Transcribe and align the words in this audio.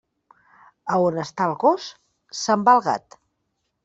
A 0.95 0.95
on 1.09 1.19
està 1.23 1.45
el 1.49 1.53
gos, 1.63 1.89
se'n 2.39 2.65
va 2.71 2.75
el 2.79 2.83
gat. 2.87 3.19